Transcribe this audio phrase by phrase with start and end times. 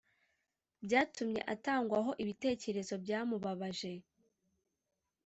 [0.85, 3.93] byatumye atangwaho ibitekerezo byamubabaje